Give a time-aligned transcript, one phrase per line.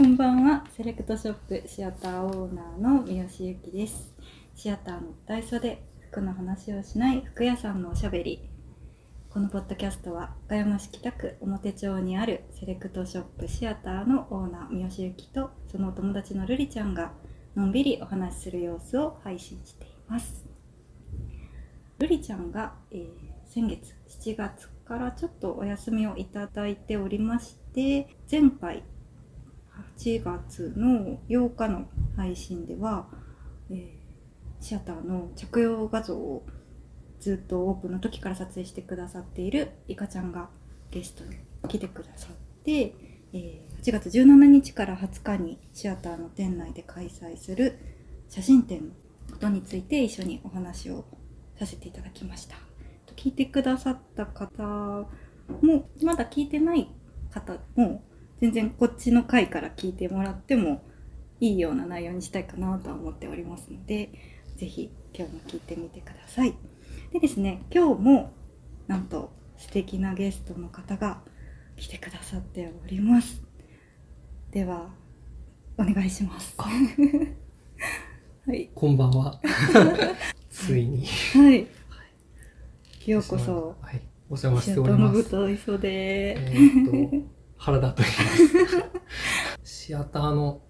[0.00, 0.64] こんばんは。
[0.74, 4.14] セレクトショップシアターオーナーの三好由紀です。
[4.54, 8.48] シアターの大袖服の話をしない服屋さんのおしゃべり。
[9.28, 17.12] このポッドキャストは岡山市北区表町にあるセレクトショップシアターのオーナー三好由紀とそのお友達の瑠璃ちゃんが
[17.54, 20.46] のんびりお話しする様子を配信しています。
[21.98, 28.84] 瑠璃ちゃんが、えー先月7月からちょっとお休みをいただいておりまして前回
[29.96, 33.08] 8月の8日の配信では、
[33.70, 34.00] えー
[34.62, 36.44] シアターの着用画像を
[37.18, 40.50] ずっとオープンの時から撮影してくださっているいかちゃんが
[40.90, 41.36] ゲストに
[41.66, 42.94] 来てくださって、
[43.32, 47.78] えー8月17日から20日にシアターの店内で開催する
[48.28, 48.94] 写真展の
[49.32, 51.06] ことについて一緒にお話を
[51.58, 52.56] させていただきました。
[53.16, 55.08] 聞いてくださった方
[55.62, 56.90] もまだ聞いてない
[57.30, 58.02] 方も
[58.40, 60.82] 全然こっちの回から聞いてもらっても
[61.40, 64.10] いいような内容にしたいかなとは思っておりますので
[64.56, 66.54] ぜひ今日も聞いてみてください。
[67.12, 68.32] でですね今日も
[68.86, 71.20] なんと素敵なゲストの方が
[71.76, 73.42] 来てくださっております。
[74.50, 74.90] では
[75.78, 76.54] お願いします。
[76.58, 76.68] は。
[78.54, 78.70] い。
[78.74, 79.40] こんばんは。
[80.50, 81.04] ついに。
[81.06, 81.66] はい。
[83.06, 83.76] ようこそ。
[83.80, 84.00] はい。
[84.28, 85.18] お邪魔しております。
[85.18, 88.68] えーっと、原田と言いま
[89.62, 89.84] す。
[89.86, 90.62] シアターの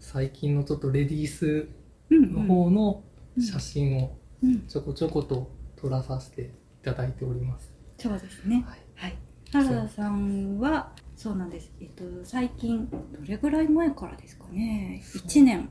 [0.00, 1.68] 最近のちょっとレディース
[2.08, 3.04] うんの方の
[3.36, 4.66] うん写真をうん。
[4.66, 6.48] ちょこちょこと撮らさせてい
[6.82, 7.70] ただいております。
[7.98, 8.64] そうですね。
[8.66, 8.78] はい。
[8.94, 9.18] はい。
[9.52, 11.70] 原田さんはそうなんです。
[11.82, 15.02] えっと最近どれぐらい前からですかね？
[15.04, 15.22] そう。
[15.22, 15.68] 1年。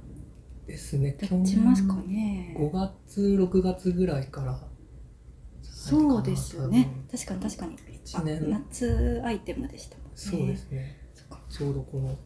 [0.67, 1.17] ですね。
[1.19, 4.59] 経ちますかね？5月、6月ぐらいから。
[5.63, 6.91] そうですよね。
[7.11, 7.77] 確かに確かに。
[8.05, 8.49] 1年。
[8.51, 10.97] 夏アイテムでしたそうですね。
[11.47, 12.17] ちょうどこの、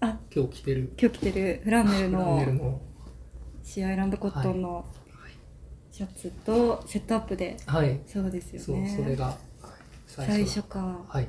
[0.00, 0.94] あ今日着てる。
[0.98, 2.80] 今日着てるフランネルのの、
[3.62, 4.86] シーアイランドコットンの
[5.92, 8.00] シャツとセットアップではい。
[8.06, 9.36] そうですよそう、ねそれが、はい
[10.06, 10.60] 最最初。
[10.60, 11.28] 初かはい。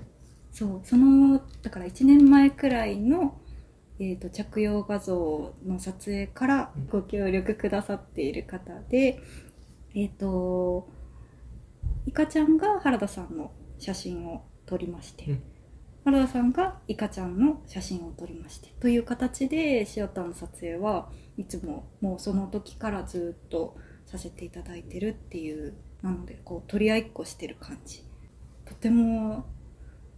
[0.53, 3.37] そうそのだから1年前くらいの、
[3.99, 6.87] えー、と着用画像の撮影からうん。
[6.87, 9.19] ご協力くださっている方で、
[9.95, 10.87] えっ、と
[12.05, 15.43] いかちゃんが原田さんの写真を撮りまして、うん
[16.05, 28.03] 原田さんがいかちゃんの写真を撮りましてという形でシアターの撮影はいつももうその時からずっとさせていただいてるっていうなのでこう取り合いっこしてる感じ。
[28.65, 29.45] とても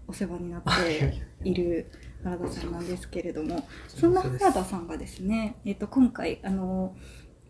[0.08, 1.92] お世話になっている
[2.24, 3.68] 原田さんなんですけれども。
[3.88, 6.96] そんな原田さんがですね、えっと今回あの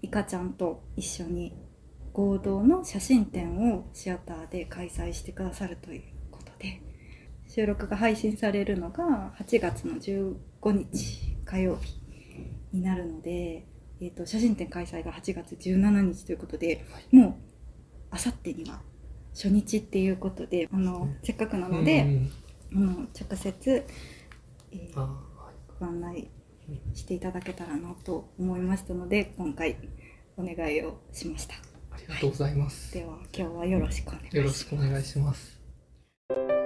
[0.01, 1.53] いかちゃんと一緒に
[2.13, 6.81] 合同の写真展をシアターで開催してくださるということで。
[7.53, 11.99] 収録が配信されるのが8月の15日火曜日
[12.71, 13.67] になるので、
[13.99, 17.35] えっと写真展開催が8月17日ということでもう
[18.09, 18.79] あさってには
[19.33, 22.03] 初日っていうことであのせっかくなので、
[22.71, 23.85] うん直接、
[24.71, 25.07] えー
[25.77, 26.29] ご案内
[26.93, 29.77] していただけたらなと思いましたので今回
[30.37, 31.55] お願いをしました。
[31.91, 32.93] ありがとうございます。
[32.93, 34.37] では今日はよろしくお願いします。
[34.37, 36.60] よろしくお願いします。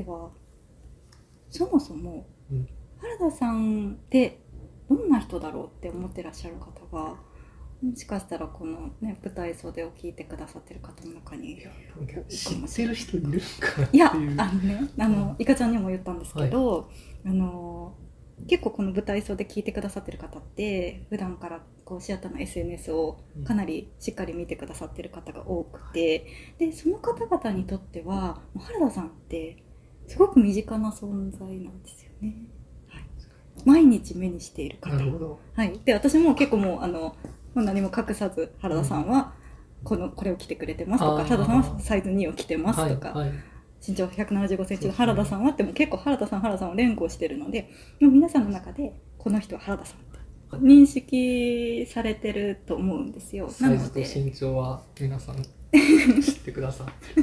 [0.00, 0.30] はいでは
[1.50, 2.68] そもそもうん。
[3.00, 4.40] 原田さんって
[4.88, 7.16] どんな人だろうって思ってらっしゃる方が
[7.82, 11.70] もしかしたらこの、ね、舞台袖を聞いてくださってる方の中にいや
[12.28, 14.40] 知ってる人いるかなっいやていう。
[14.40, 16.90] あのねあのいかちゃんにも言ったんですけど、
[17.26, 17.94] あの
[18.48, 26.26] 結構この舞台袖聞いてくださってる方って普段からこうシアターの SNS をかなりしっかり見てくださってる方が多くて、
[26.58, 29.63] でその方々にとっては原田さんって
[30.06, 32.36] すごく身近な存在なんですよね。
[32.88, 33.04] はい、
[33.64, 35.40] 毎日目にしている方なるほど。
[35.54, 37.16] はい、で私も結構もうあのも
[37.56, 39.32] う何も隠さず原田さんは
[39.82, 43.38] このこれを着てくれてますとか原田さんはサイズ2を着てますとか、はいはい。
[43.86, 47.70] 身長1 7 5センチの原田さんはってもう結構原田さん原田さんを連呼してるので
[48.00, 49.98] もう皆さんの中でこの人は原田さん
[50.60, 53.50] 認識されてると思うんですよ。
[53.60, 55.42] なので身長は皆さん
[56.22, 57.22] 知ってください。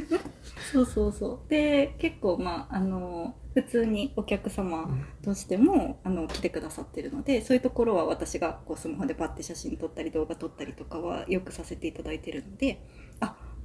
[0.72, 13.00] そうそうそうで結構まああの普通にお客様うんとしてもあの来てくださってるのでそういうところは私がこうスマホでパッて写真撮ったり動画撮ったりとかはよくさせていただいてるのであ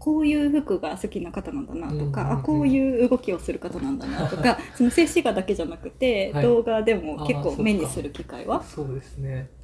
[0.06, 6.42] こういう服が好きな方なんだなとか、うんうんうんあこういう動きをする方なんだなとか その静止画だけじゃなくて、はい。
[6.44, 8.62] 動画でも結構目にする機会は。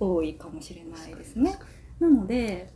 [0.01, 1.55] 多いかもしれないですね。
[2.01, 2.73] なので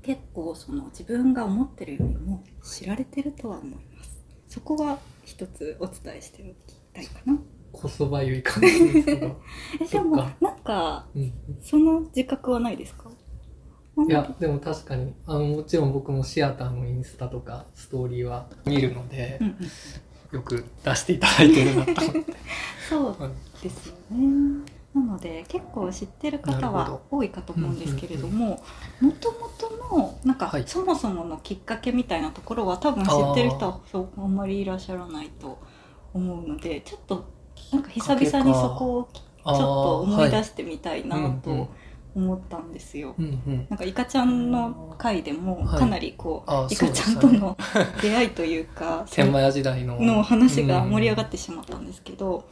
[0.00, 4.24] 結構その自分が思ってるよりも知られてるとは思います。
[4.48, 7.38] そこは一つお伝えしておきたいかな。
[7.70, 9.36] こそばゆい感じですけど、
[9.78, 13.07] えでもなんかうん、その自覚はないですか？
[14.06, 15.14] いやでも確かに。
[15.26, 21.92] あのもちろん僕もシアターのインスタとかストーリーは見るのでうん、うん、よく出していただいてるなと。
[22.88, 24.64] そうはいですよね。
[24.94, 28.62] なので結構知ってる方は多いかと思うんですけれども
[29.00, 30.64] もともとのなんか、はい。
[30.66, 35.58] そもそものきっかけみたいなところは多分知ってる人はそうあんまりいらっしゃらないと
[36.14, 37.24] 思うのでちょっと
[37.72, 41.68] なんか久々にそこをちょっと思い出してみたいなと
[42.14, 43.14] 思ったんですよ。
[43.18, 43.66] うんうん。
[43.70, 45.80] なんかイカちゃんの回でもはい。
[45.80, 47.56] かなりこう、あイカちゃんとの
[48.02, 50.00] 出会いというか 天満屋時代の。
[50.00, 52.48] の話が盛り上がっってしまったんですけど、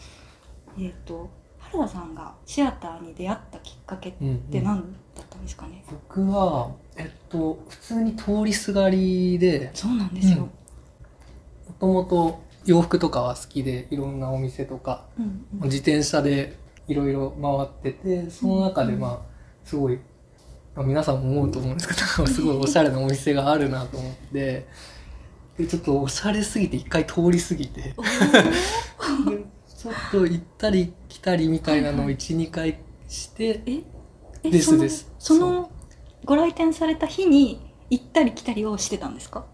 [0.79, 10.41] えっ、と原田さんがシアターに出会ったきっかけって、何だったんですかね、僕はえっと普通に通りすがりでそうなんですよ。
[10.41, 10.51] も
[11.81, 15.65] ともと洋服とかは好きでいろんなお店とかうんうん。
[15.65, 16.57] 自転車で
[16.87, 19.36] いろいろ回っててその中でまあ
[19.67, 19.99] すごい
[20.75, 24.67] まあ皆さんも思うと思うんですけどすごいおしゃれなお店があるなと思って。
[25.59, 27.95] でちょっとおしゃれすぎて一回通り過ぎて。
[29.79, 32.79] ちょっと行ったり来たりみたいなのをはいはい12回
[33.09, 33.63] して。
[33.67, 33.83] え？
[34.43, 35.13] えですそのです。
[35.19, 35.71] その
[36.25, 39.47] ご来店された日に行ったり来たりをしてたんですか？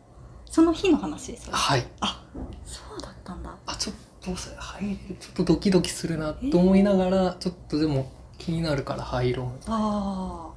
[0.47, 1.87] その日の話ですかはい。
[2.01, 2.25] あ
[2.65, 3.57] そうだったんだ。
[3.67, 8.11] あちょっとそれ入れるちょっとドキドキするなと思いながら、ちょっとでも
[8.45, 10.51] 気になるから入ろうみたいな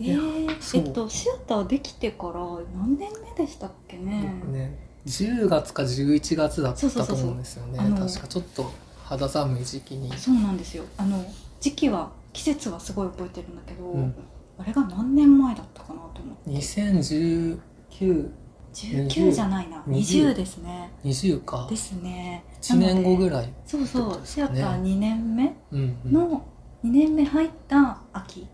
[0.00, 2.40] えー、えっとシアターできてから
[2.74, 4.34] 何年目でしたっけね？
[4.40, 7.34] 僕ね10月か11月だったそうそうそうそうと思う。
[7.34, 8.72] んですよね確かちょっと
[9.04, 10.84] 肌寒い時期に、そうなんですよ。
[10.96, 11.24] あの
[11.60, 14.14] 時期は季節はすごい覚えてるんだけど、うん、
[14.56, 16.50] あれが何年前だったかなと思って。
[16.50, 18.30] 201920
[18.72, 19.82] 19じゃないな。
[19.88, 20.92] 20 20ですね。
[21.44, 21.66] か。
[21.68, 22.44] ですね。
[22.62, 25.56] 1年後ぐいらい、そうそう、シアター2年目
[26.04, 26.44] の
[26.84, 28.44] 2年目入った秋っ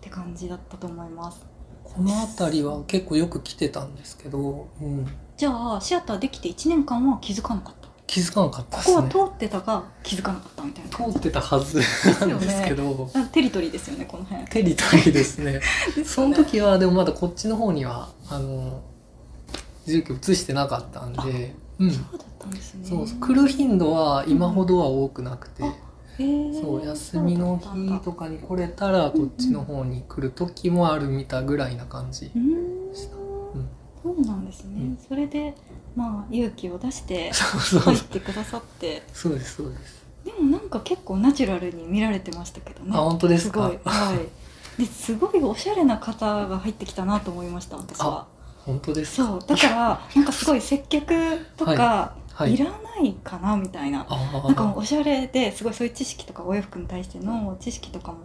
[0.00, 1.44] て感じだったと思います。
[1.84, 5.06] この辺りは結構よく来てたんですけど、うん、
[5.36, 7.88] じゃあシアターできて1年間は気づかなかった。
[8.06, 9.08] 気づかなかったこですね。
[9.12, 10.90] こは通ってたが気づかなかったみたいな。
[10.90, 11.80] 通ってたはず
[12.26, 13.10] なんですけど。
[13.14, 14.46] あテリトリーですよねこの辺。
[14.46, 15.60] テリトリーですね。
[16.04, 18.82] その時はでもまだこっちの方にはあの
[19.86, 22.86] 住居移してなかったんで、うん、そうだったんですね。
[22.88, 25.74] そう来る頻度は今ほどは多くなくて、あへー
[26.18, 32.30] そう休みの日とかに来れたらこっちの方に来る時もあるみたぐらいな感じ。
[32.34, 32.94] う、ん。
[32.94, 33.16] した。
[34.02, 34.98] そうなんですね、うん。
[35.08, 35.54] それで
[35.96, 39.02] まあ勇気を出して入ってくださって。
[39.12, 40.06] そうですそうです。
[40.24, 42.92] でもなんか結構ナチュラルに見られてましたけどね。
[42.94, 43.68] あ本当ですか？
[43.68, 43.78] すごい。
[43.84, 44.80] はい。
[44.80, 48.26] ですごいおしゃれな方が入ってきたなと思いました私は。
[48.64, 49.28] 本当ですか？
[49.28, 49.40] そう。
[49.46, 51.14] だからなんかすごい接客
[51.56, 52.54] とかはい。
[52.54, 58.18] いらないかなみたいな、あなんかおしゃれですごいそういう知識とかお洋服に対しての知識とかも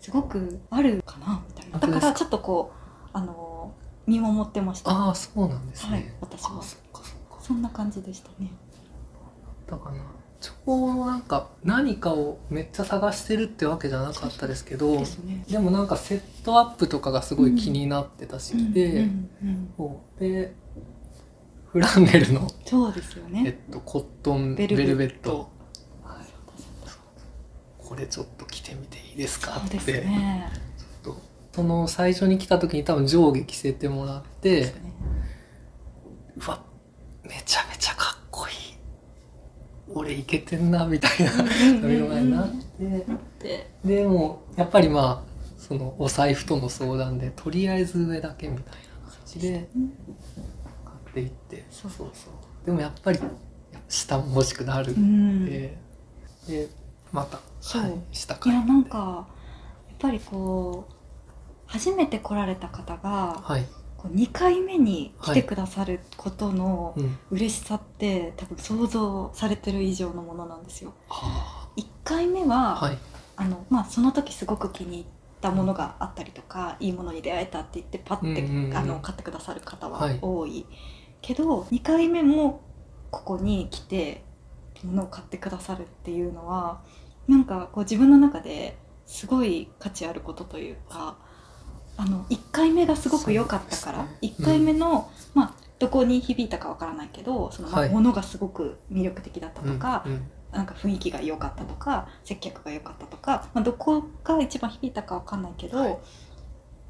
[0.00, 1.78] すごくあるかなみたいな。
[1.78, 2.00] だか？
[2.00, 3.74] からちょっとこうあの
[4.06, 4.90] 見守ってました。
[4.92, 7.38] ああそうなんですね、はい私はあそっかそっか。
[7.42, 8.52] そんな感じでしたね。
[9.66, 9.98] だかな
[10.40, 15.44] ちょうどなんか何かをめっちゃ探してるってわけじゃなかったですけどね。
[15.50, 19.72] でもなんかセットアップとかがすごい気になってた時期で、うんうんうん。
[19.76, 20.54] そうで
[21.86, 25.30] フランネルの、そうですよえっねと、コットンベベルベット。
[25.30, 25.50] ト
[26.08, 26.26] はい。
[27.78, 29.56] これちょっと着てみていいですか？
[29.64, 30.50] ってそうですね。
[31.02, 34.74] ちょっとその最初に来た時に多分上下着せてもらってね。
[36.36, 36.62] うわ
[37.24, 38.54] めちゃめちゃかっこいい。
[39.94, 43.06] 俺いけてんなみたいなそういうのがなって。
[43.40, 48.64] ででもやっぱりまあそのお財布との相談でとりあえず上だけみたい
[49.04, 49.92] な感じでうん
[50.84, 51.47] 買っていって
[51.82, 52.66] そうそう。
[52.66, 53.18] でもやっぱり
[53.88, 54.92] 下も欲しくなる。
[54.92, 55.44] うん。
[55.44, 55.78] んで、
[56.46, 56.68] で
[57.12, 57.82] また、そう。
[57.82, 59.28] はい、下い買やなんか
[59.88, 60.92] やっぱりこう
[61.66, 63.66] 初めて来られた方がはい、
[63.96, 70.94] こう2回目に来てくださることのうん、嬉しさって多分想像されてる以上のものなんですよ。
[71.10, 72.98] あ1回目は、ーはい。
[73.36, 75.06] あのまあ、その時すごく気に入っ
[75.40, 78.76] たものがあったりとかいいものに出会えたって言ってパッて、うんうんうん。
[78.76, 80.18] あの買ってくださる方ははい。
[80.20, 80.66] 多い、
[81.20, 82.60] けど2回目も
[83.10, 84.22] ここに来て
[84.84, 86.82] 物を買ってくださるっていうのは
[87.26, 91.16] なんかこう自分の中ですごい価値あることというか
[91.96, 100.30] あの1回目がすごく良かったから、ね1回目の、まあどこに響いたかわからないけどその、ま物がすごく魅力的だったとか、うんうん。
[100.52, 105.98] なんか雰囲気が良かったとか接客が良かったとか、まあ、どこが一番響いたかわかんないけど、はい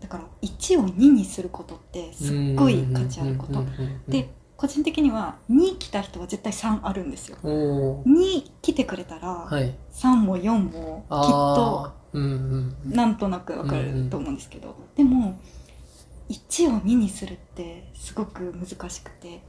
[0.01, 3.65] だから1を2にすることってすっごい価値あること、
[4.09, 7.39] で個人的には2来た人は絶対3あるんですよ。
[7.45, 8.05] おー。
[8.05, 9.75] 2来てくれたらはい。
[9.93, 15.39] 3も4もきっとなんとなくわかると思うんですけど、でも
[16.29, 19.43] 1を2にするってすごく難しくて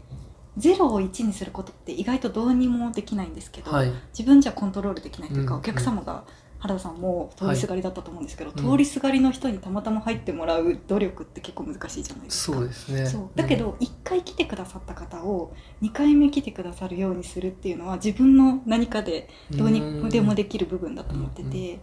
[0.57, 3.91] 0を1にすることって意外とどうにもできないんですけど、はい。
[4.11, 5.59] 自分じゃコントロールできないというか、うん。
[5.61, 6.25] お客様が
[6.59, 12.57] 原田さんも通りすがりだったと思うんですけど、はい通りすがりの人にたまたま入ってもらう努力って結構難しいじゃないですか。
[12.57, 21.81] そうですねそうだけど1回来てくださった方を2回目来てくださるようにするっていうのは自分の何かでどうにでもできる部分だと思ってうんて、だか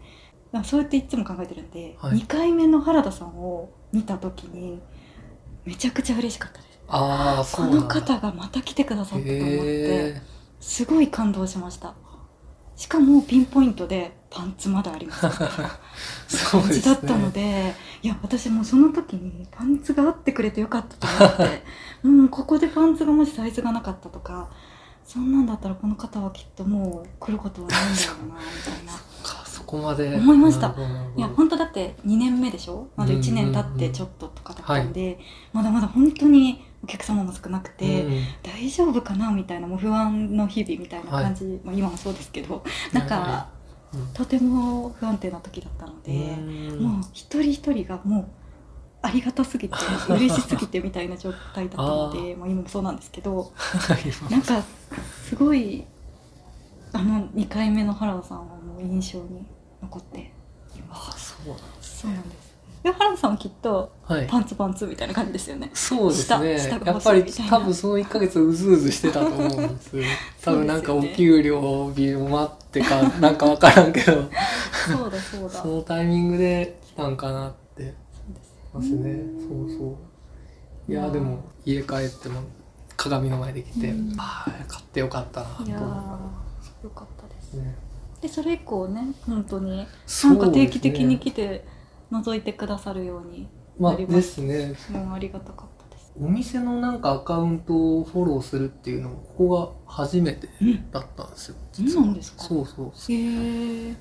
[0.58, 4.80] らそうやっていつも考えてるんで、はい2回目の原田さんを見た時に
[5.64, 10.22] めちゃくちゃ嬉しかったですああそこの方がまた来てくださったと思ってへ
[10.60, 11.94] すごい感動しました
[12.76, 15.26] しかもピンポイントでパンツまだあります。
[16.28, 16.80] そう感ですね。
[16.80, 21.62] じだったのでいや私もうその時にパンツがあってくれてよかったと思って
[22.06, 24.48] も うここでパンツがもしサイズがなかったとか
[25.04, 28.92] そんなんだったらこの方はきっともう来ることはないんだろうなみたいな。
[29.22, 30.16] かそこまで。
[30.16, 30.74] 思いました。
[31.16, 32.88] いや本当だって2年目でしょ？
[32.96, 35.18] まだ1年経ってちょっととかだったんで、
[35.52, 38.24] まだまだ本当にお客様も少なくて、うん。
[38.42, 42.64] 大丈夫かなみたいなもう不安の日々みたいな感じ、まあ、今もそうですけど。
[42.92, 43.55] なんかうん
[44.14, 46.82] とても不安定な時だったので、うん。
[46.82, 48.26] もう一人一人がもう
[49.02, 49.76] ありがたすぎて
[50.08, 53.52] 嬉しすぎてみたいな状態だったのでまあ今もそうなんですけど
[54.30, 54.62] なんか
[55.28, 55.84] すごい
[56.92, 59.46] あの2回目の原田さんはもう印象に
[59.82, 60.32] 残って
[60.74, 61.36] います。
[61.44, 62.46] あそうなんですそうなんです。
[62.82, 64.26] で原田さんはきっとはい。
[64.26, 65.70] パンツパンツみたいな感じですよね。
[65.74, 66.52] そうですね。
[66.84, 69.92] やっぱり多分その1ヶ月うずうずしてたと思うんです
[70.42, 74.12] 多分なんかお給料日を待ってかなんか分からんけど。
[74.86, 75.50] そうだそうだ。
[75.50, 77.94] そのタイミングで来たんかなって。
[78.72, 79.20] ますね。
[79.40, 79.98] そうそ
[80.88, 80.92] う。
[80.92, 82.42] いやでも家帰っても
[82.96, 84.14] 鏡の前で来て、うん。
[84.18, 87.56] ああ買ってよかったなと思いながーよかったです。
[87.56, 87.74] らね。
[88.20, 89.86] でそれ以降ね本当に
[90.24, 91.64] なんか定期的に来て
[92.12, 94.74] 覗いてくださるようにまあなりまですすね。
[94.90, 95.75] もうありがたかった。
[96.20, 100.90] お店のなんかアカウントをフォローするっていうのもここが初めてうん。
[100.90, 101.56] だったんですよ。
[101.88, 102.42] そうなんですか？
[102.44, 103.94] そうそうそへえ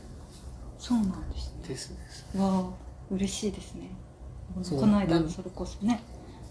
[0.78, 1.66] そうなんですね。
[1.66, 1.92] うです。
[1.92, 1.98] ね
[2.42, 3.90] わあ嬉しいですね。
[4.80, 6.02] この間でそれこそね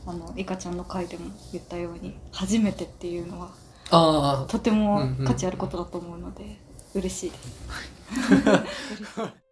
[0.07, 3.51] あのいかちゃんの回でも言ったように初めてっていうのは
[3.91, 4.47] ああ。
[4.49, 5.25] とてもうんうん。
[5.25, 6.57] 価値あることだと思うので
[6.95, 7.65] 嬉しいです。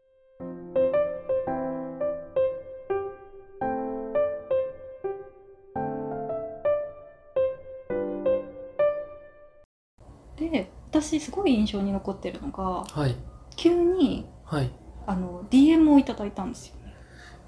[10.37, 13.17] で私すごい印象に残ってるのがはい。
[13.57, 14.71] 急にはい。
[15.07, 16.95] あの DM をいただいたんですよね。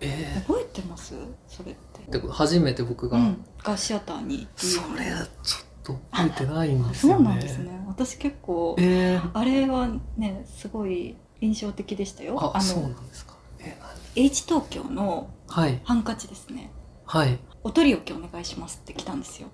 [0.01, 1.15] え覚えてます？
[1.47, 2.01] それって。
[2.09, 4.47] えで初めて僕が、うん、がシアターに。
[4.57, 7.19] それはちょっと覚えてないんあですよね。
[7.19, 7.85] そうなんですね。
[7.87, 12.57] 私結構えー、あれはねすごい印象的でしたよ。
[12.57, 13.35] あそうなのんですか。
[13.61, 13.77] え
[14.17, 15.81] H 東京のー、はい。
[15.85, 16.71] ハンカチですね。
[17.07, 17.39] はい。
[17.63, 19.49] お取り置きお願いしますって来たんですよ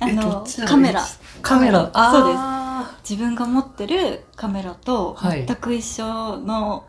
[0.00, 1.04] あのカメラ。
[1.42, 1.90] カメラ。
[2.12, 2.38] そうです。
[2.38, 5.46] あ自分が持ってるカメラとはい。
[5.46, 6.86] 全く一緒の、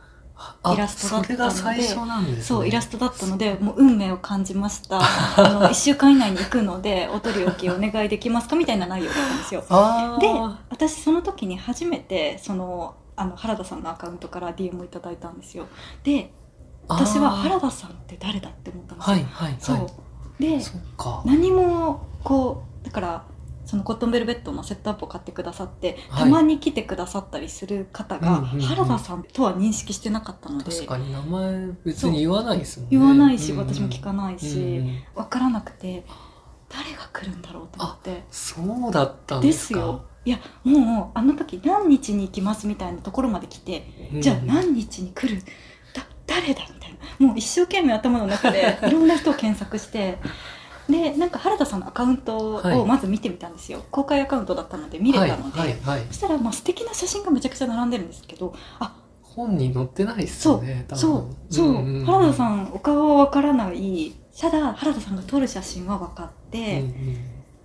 [0.64, 2.44] ーイラストだったのでそれが最初なんですね。
[2.44, 5.00] そうイラストだったのでもう運命を感じました。
[5.00, 5.02] あ
[5.38, 9.64] の 1週間以内に行くのでお取り置きお願いできますかみたいな内容だったんですよ。
[9.70, 15.68] あでー私その時に初めてそのあの原田さんのアカウントから DM をいただいたんですよ。
[16.04, 16.34] で
[16.88, 19.58] 私は原田さんって誰だって思ったんですよ、はいはいはい。
[19.60, 19.90] そう
[20.40, 20.60] で
[21.26, 23.26] 何もこうだから
[23.66, 26.24] そのコットンベルベットのセットアップを買ってくださって、はい。
[26.26, 28.62] たまに来てくださったりする方が、うんうんうん。
[28.62, 30.66] 原田さんとは認識してなかったので。
[30.66, 32.98] 確かに名前別に言わないですもんね。
[32.98, 36.06] 言わないし、うんうん私も聞かないし、うんうん分からなくて
[36.70, 38.24] 誰が来るんだろうと思って。
[38.30, 39.80] そうだったんでですか。
[39.80, 40.06] すよ。
[40.26, 45.42] いやもうあの時何日に行きますみたいなところまで来て、うんじゃあ何日に来る？
[45.94, 46.68] だ誰だ
[47.20, 50.18] もう一生懸命頭の中で いろんな人を検索して
[50.90, 52.78] でなんか原田さんのアカウントはい。
[52.78, 56.02] をまず見てみたんですよ、公開アカウントだったので見れたので、はいはいはい。
[56.10, 61.02] そしたらまあ素敵な写真がめちゃくちゃ並んでるんですけどあ本に載ってないっすよね多分。
[61.02, 62.06] そうそう、んんん。
[62.06, 64.14] 原田さんお顔はわからない。
[64.40, 67.18] ただ原田さんが撮る写真は分かって、うんうん。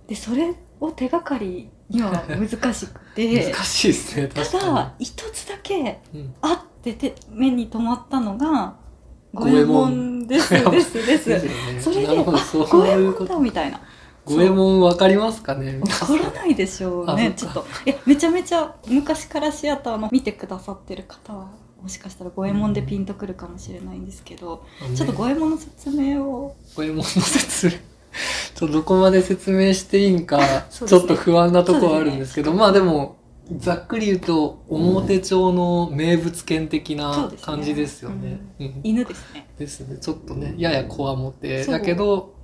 [0.07, 3.51] でそれを手がかりには難しくて。
[3.53, 5.99] 難しいですねた確かだ一つだけ
[6.41, 8.75] あってて目に留まったのが
[9.33, 9.91] 五五右衛門。
[9.91, 10.93] 門ですです。
[10.93, 12.31] ですそれで五
[12.81, 13.81] 右衛門だみたいな。
[14.25, 15.79] 五右衛門わかりますかね？
[15.79, 17.65] わからないでしょうねちょっと。
[17.85, 21.47] いやめちゃめちゃ昔からシアターの見てくださってる方は
[21.81, 26.55] もしかしたら五右衛門でピンとくるかもしれないんですけど、ねちょっと五右衛門の説明を。
[26.75, 27.73] 五右衛門の説明。
[28.53, 30.65] ちょっとどこまで説明していいんか、 ね。
[30.69, 33.15] ちょっと不安なところはあるんですけど、まあでも、
[33.57, 38.39] ざっくり言うと、表町の名物犬的な感じですよね。
[38.59, 38.81] うん。
[38.83, 39.47] 犬ですね。
[39.57, 39.97] ですね。
[39.99, 42.35] ちょっとね、ややこわもて、だけど、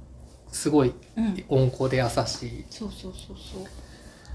[0.51, 2.65] すごいうん、温厚で優しい。
[2.69, 3.65] そうそうそうそう。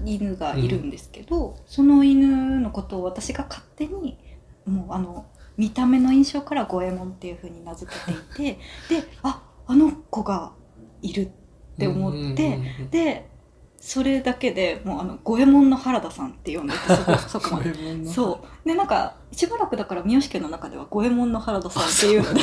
[0.05, 4.17] 犬がいるんですけど、その犬のことを私が勝手に
[4.65, 5.25] もうあの
[5.57, 7.91] 見た目の印象から五右衛門っていう風に名付
[8.35, 10.53] けていてでああの子が
[11.01, 11.29] いるっ
[11.77, 12.59] て思って、
[12.91, 13.29] で
[13.85, 17.73] それだけでもうあの五右衛門の原田さんって呼んでてそこ そこまで。
[18.05, 18.67] そう。
[18.67, 22.39] でなんかしばらくだから三好家の中では五右衛門の原田さんっていうので。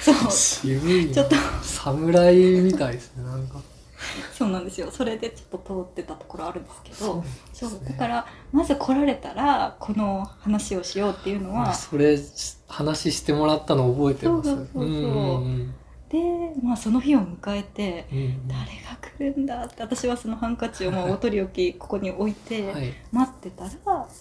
[0.00, 0.30] そう。
[0.30, 1.14] 渋いな。
[1.14, 1.36] ちょっと。
[1.62, 3.58] 侍みたいですね、なんか。
[4.32, 4.90] そうなんですよ。
[4.90, 7.22] それでちょっと通ってたところあるんですけど。
[7.52, 7.90] そうね。
[7.90, 11.74] だからまず来られたらこの話をしようっていうのは。
[11.74, 12.18] それ、
[12.66, 14.48] 話してもらったの覚えてます。
[14.48, 14.88] そうそうそうそう。
[14.88, 15.74] んん
[16.12, 16.18] で、
[16.62, 18.66] まあ、その日を迎えてうんうん誰が
[19.00, 22.92] 来るんだって私はそのハンカチをまあお取り置き ここに置いてはい。
[23.10, 23.70] 待ってたら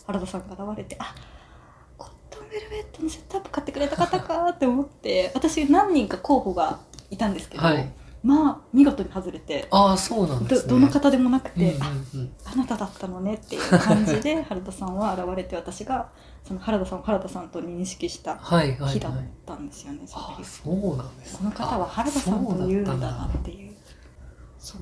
[0.08, 1.14] 原田さんが現れてあ
[1.98, 6.80] コットンベルベットのセットアップ買ってくれた方かって思って 私何人か候補が
[7.10, 7.92] いたんですけど、はい
[8.24, 10.70] まあ見事に外れてああ、そうなんですね。
[10.70, 16.08] どどの方でもなくうんうんて、あうんあなただったのねっていう感じで原田さんは現れて私が
[16.48, 19.26] その原田さんを原田さんと認識したはいはい日だっはい。
[19.46, 23.72] たんですよね、そのあ日そうなんですねこの方は原田さんというんだなあっていう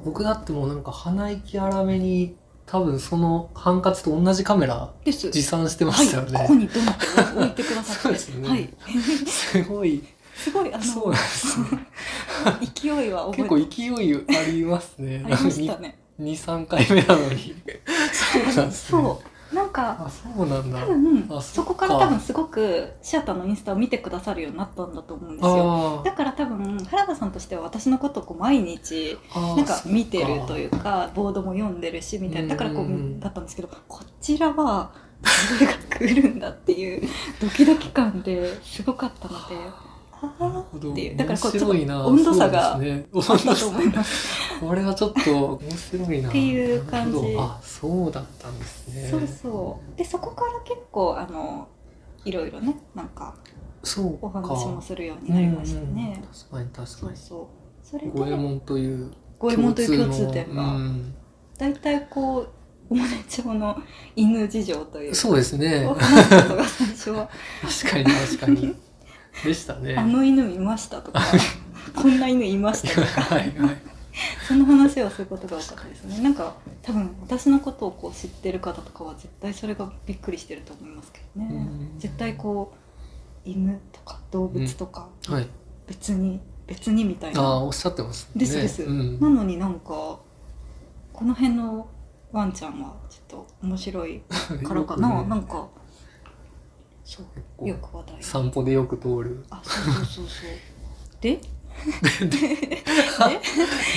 [0.04, 2.36] 僕だってもうなんか鼻息荒めに
[2.66, 6.39] 多分そのハンカチと同じカメラ持参してまはい、したよね。
[6.39, 7.06] ここにドンって
[7.38, 8.70] 置いてくださって すねはい、
[9.25, 10.04] すごい。
[10.36, 11.68] すごいあのそうなんですね。
[12.75, 13.63] 勢いは結構勢
[14.04, 15.22] いありますね。
[15.25, 17.56] ありましたね2、 3回目なのに。
[18.13, 19.01] そうなんですね。
[19.01, 20.79] そうなんかあ、そうなんだ。
[20.79, 29.18] 多分あそこから多分すごくシアターのインスタを見てくださるようになったんだと思うんですよあだから多分原田さんとしては私のことをこう毎日。
[29.36, 30.58] なんか見てるとう。
[30.60, 34.91] いうかボードも読んでるしみたいなだからこうだったんですけどこちらは
[35.60, 37.08] 誰が来るんだっていう
[37.41, 39.56] ドキドキ感ですごかったので
[40.21, 44.27] っていうだからこうちょ温度差があったと思います。
[44.60, 46.29] これはちょっと面白いな。
[46.29, 49.08] っていう感じあ、そうだったんですね。
[49.10, 51.67] そうそうでそこから結構あの
[52.25, 53.36] いろいろねなんか
[53.84, 54.17] そうか。
[54.21, 56.27] お話もするようになりましたうんねうん。
[56.27, 57.17] 確かに確かに。
[57.17, 57.47] そう
[57.86, 61.13] それで五右衛門という五右衛門という共通点がん
[61.58, 62.49] 大体こう
[62.89, 63.82] 表町の
[64.15, 65.93] 犬事情というそうですねを。
[65.93, 67.29] 話すことが最初は
[67.62, 68.75] 確かに確かに。
[69.44, 69.96] でしたね。
[69.96, 71.22] あの犬見ましたとか
[71.96, 73.36] こんな犬いましたとか。
[73.36, 73.78] はいはい。
[74.48, 76.22] その話をすることが多かったですね。
[76.22, 81.48] なんか多分私のことをこう知ってる方とかは絶対それがびっくりしてると思いますけどね。
[81.52, 82.00] うん。
[82.00, 82.74] 絶対こ
[83.46, 85.48] う犬とか動物とかはい。
[85.88, 88.39] 別に、別にみたいああ、なおっしゃってますね。
[88.39, 88.84] ですです。
[88.84, 89.20] うん。
[89.20, 90.20] なのになんか
[91.13, 91.88] この辺の
[92.32, 94.22] ワンちゃんはちょっと面白い
[94.63, 95.68] からかな、 なんか
[97.10, 97.24] そ
[97.63, 99.43] うよく話題散歩でよく通る。
[99.50, 100.26] あそうそうそうそう。
[101.19, 101.41] で？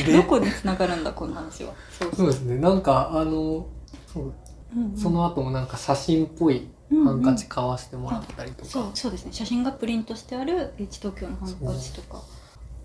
[0.07, 0.13] で？
[0.13, 1.75] どこに繋がるんだこの話は。
[1.91, 2.27] そうそう。
[2.29, 2.57] ですね。
[2.57, 3.67] なんか、あの、
[4.13, 4.33] そう
[4.75, 4.97] うんうん。
[4.97, 8.71] その後もなんか写真っぽいハンカチ買わしてもらったりとか。
[8.71, 9.33] そうそうですね。
[9.33, 12.23] 写真がプリントしてある H 東京のハンカチとか。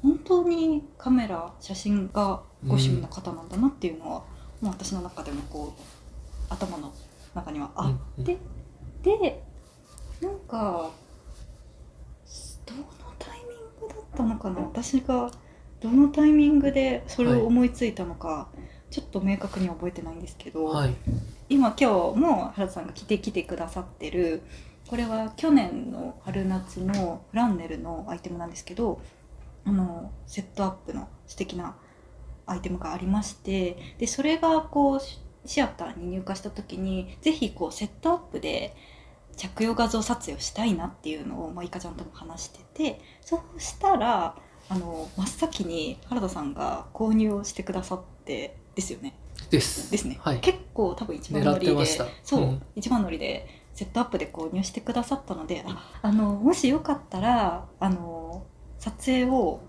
[0.02, 4.24] 本当にカメラ写真がご趣味の方なんだなっていうのは、
[4.62, 5.82] もう私の中でもこう
[6.50, 6.92] 頭の
[7.34, 8.38] 中にはあって、
[9.04, 9.44] で
[10.22, 10.92] なんか
[12.66, 12.84] どの
[13.20, 14.62] タイミングだったのかな？
[14.62, 15.32] 私が
[15.80, 18.50] どのタイミングでそれを思いついたのか、
[18.90, 20.96] ちょっと明確には覚えてないんですけど、はい。
[21.50, 24.42] 今今日も原田さんが着てきてくださってる
[24.88, 29.02] これは去年の春夏のフランネルのアイテムなんですけど
[29.64, 31.78] あのセットアップの素敵な
[32.46, 38.76] アイテムがありましてでそれがこうシシアターに入荷した時にぜひこうセットアップで
[39.38, 44.36] 着用画像撮影をしたいなっていうのを、まあ、いかちゃんとも話しててそうしたら
[44.70, 49.14] あの真っ先に原田さんが購入をしてくださってですよね。
[49.50, 49.90] です。
[49.92, 50.40] ですね、はい。
[50.40, 51.86] 結構多分一番乗りで
[52.24, 58.44] そう、うん一番乗りでセットアップで購入してくださったのでああのもしよかったらあの
[58.80, 59.62] 撮影を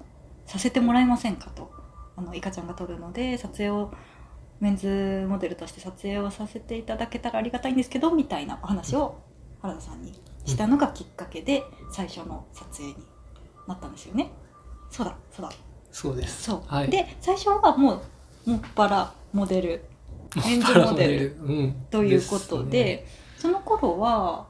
[0.46, 1.70] させてもらえませんかと
[2.16, 3.92] あのいかちゃんが撮るので撮影を
[4.60, 9.18] メンズモデルとして撮影をさせていただけたらありがたいんですけどみたいなお話を
[9.60, 12.96] 原田さんにしたのがきっかけで最初の撮影に
[13.66, 14.30] なったんですよね。
[14.90, 15.52] そうだそうだ
[15.90, 16.44] そうです。
[16.44, 16.88] そう、はい。
[16.88, 18.02] で最初はも
[18.46, 19.84] うもっぱらモデル
[20.36, 21.72] メンズモデルうん。
[21.90, 23.06] ということですね
[23.38, 24.46] その頃は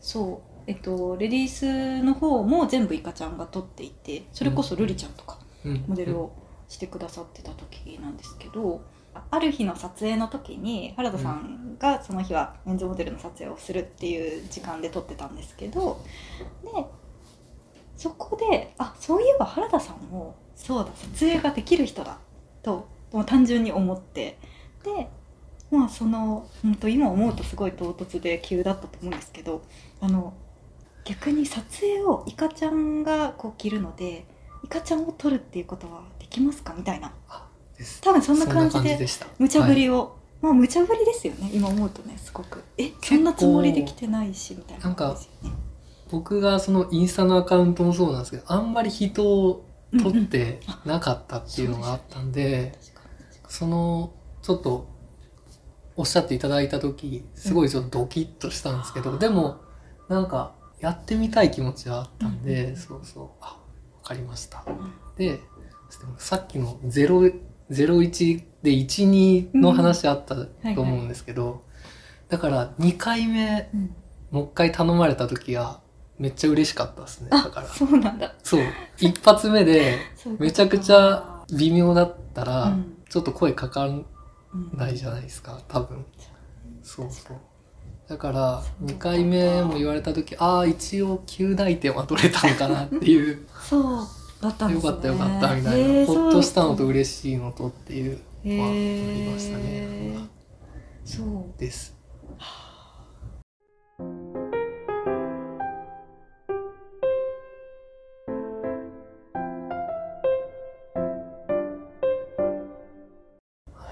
[0.00, 6.32] そうえっと、レディースの方も全部イカちゃんが撮っていてそれこそルリちゃんとかうんモデルを
[6.68, 8.82] してくださってた時なんですけど、
[9.14, 16.02] ある日の撮影の時に原田さんがその日はメンズモデルの撮影をするっていう時間で撮ってたんですけど
[16.64, 16.70] で
[17.96, 22.18] そこであそういえば原田さんもそうだ撮影ができる人だ
[22.62, 24.38] ともう単純に思って
[24.82, 25.08] で
[25.70, 29.62] まあその本当今思うとすごい唐突で急だったと思うんですけど
[30.00, 30.34] あの
[31.04, 34.26] 逆に撮影をイカちゃんがこう着るので
[34.64, 36.74] イカちゃんを撮るっていうことはできますか？
[36.76, 37.12] みたいな。
[37.82, 38.00] です。
[38.00, 39.26] 多分そんな感じででした。
[39.38, 39.76] 無茶ぶはい。
[39.76, 42.62] りを、まあ無茶ぶりですよね今思うとねすごく。
[42.78, 45.56] えそんなつもりで来てないしみたいな感じですよね
[46.10, 49.64] 僕がそのインスタのアカウントもそうなんですけどあんまり人を
[50.02, 54.88] 撮ってなかったっていうのがあったんで、確かに確かそのちょっと
[55.96, 59.18] おっしゃっていただいた時すごいちょっとドキッとしたんですけど、うん。
[59.18, 59.60] でも
[60.08, 62.76] なんかやってみたい気持ちはあったんで、うん。
[62.76, 63.28] そうそう。
[63.40, 63.58] あ
[64.02, 64.64] わかりました。
[65.16, 65.40] で
[66.18, 67.34] さっきの0
[67.72, 71.62] 01で12の話あったと思うんですけど、
[72.28, 73.94] だから2回目うん。
[74.30, 75.80] もう一回頼まれた時は
[76.18, 77.28] めっちゃ嬉しかったですね。
[77.30, 77.66] だから。
[77.66, 78.34] あそうなんだ。
[78.42, 78.62] そう。
[78.98, 79.98] 一発目で
[80.38, 82.96] めちゃくちゃ微妙だったら、うん。
[83.10, 84.06] ちょっと声かかん
[84.54, 86.06] うんないじゃないですか多分。
[86.82, 87.36] そうそう。
[88.08, 93.46] だからそう2回目も言われた時ああ一応9大点は取れたのかなっていう。
[93.60, 94.06] そう
[94.42, 94.88] だったんですね。
[94.88, 100.16] よかったよかったみたいへーなほっとしたのと嬉しいのとっていうへまありましたね。
[101.04, 101.60] そう。
[101.60, 101.96] です。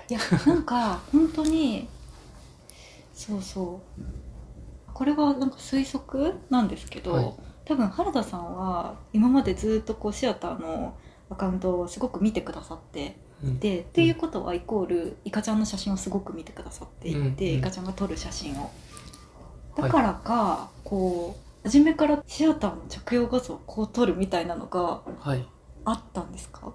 [0.09, 1.87] いやなんか本当に
[3.15, 4.03] そうそう。
[4.93, 7.33] これはなんか推測なんですけど、はい
[7.71, 10.97] 多分原田さんは今までずっとこうシアターの
[11.31, 13.61] アカウントをすごく見てくださってうん。
[13.61, 17.27] でっていうことはイコールイカちゃんの写真をすごく見てくださっていて、うん。
[17.27, 17.39] うん。
[17.39, 18.73] イカちゃんが撮る写真を。
[19.77, 25.47] だからか、こう初めからシアターの着用画像をこう撮るみたいなのがはい。
[25.85, 26.67] あったんですか？
[26.67, 26.73] っ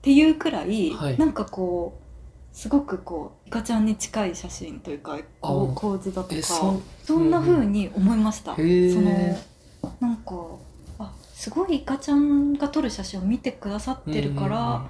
[0.00, 1.18] ていうくらい、はい。
[1.18, 8.94] なんかこうすごくこうイカちゃんに近い写真というかこうあ構図だとかえそそんな風に思いました、へー。
[8.94, 9.38] その
[10.00, 10.34] なんか
[10.98, 14.86] あすごいイカちゃんが撮る写真を見てくださってるから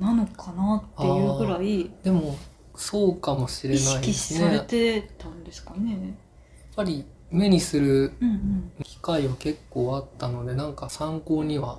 [0.00, 2.36] なのかなっていうぐらいでも
[2.76, 6.16] そうかもしれ意ないで識されすねやってたんですかね。
[6.74, 11.76] ぱり目にするうん機会は結構あったのでなんか参考には。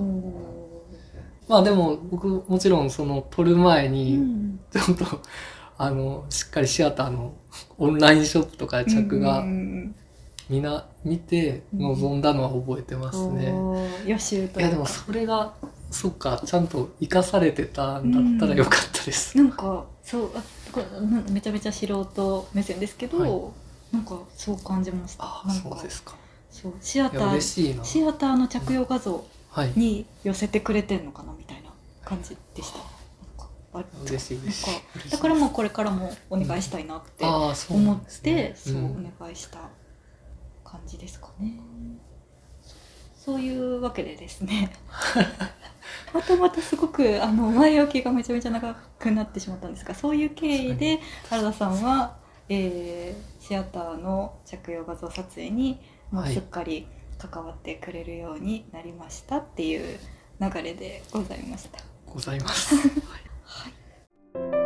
[1.48, 5.22] まあでも僕もちろんその撮る前にんちょっと、
[5.78, 7.36] あのしっかりシアターの
[7.78, 9.20] オンラインショップとかで着う
[10.50, 13.52] がんみんな見て臨んだのは覚えてますね。
[13.52, 15.54] おー予習といやでもそれが
[15.92, 19.38] そっかちゃんと生かされてたんだったらよかったです。
[19.38, 23.42] なんかそうあこれうんめちゃめちゃ素人目線ですけど、はい
[23.96, 26.16] なんかそう感じましたあそうですか。
[26.52, 27.40] そうシアター。
[27.42, 29.72] シアターの着用画像はい。
[29.78, 31.70] に寄せてくれてんのかなみたいな
[32.04, 32.88] 感じでしたなん
[33.38, 38.54] かあ嬉しい嬉しいなんか嬉しいだからもうこれからもお願いしたいなって思っんですて、ね。
[38.58, 39.60] そう、んお願いした
[40.76, 41.54] 感じですかね。
[43.16, 44.72] そういうわけでですね
[46.14, 52.18] またまたすごくあの前置きがめちゃめちゃ長くなってしまったんですがそういう経緯で原田さんは、
[52.50, 56.88] えーシアターの着用画像撮影にもうはいすっかり
[57.20, 60.00] 関わってくれるようになりましたっていう
[60.42, 61.80] 流れでございました。
[62.08, 62.76] ございます。